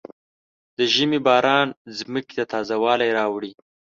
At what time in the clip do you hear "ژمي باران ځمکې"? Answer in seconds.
0.93-2.33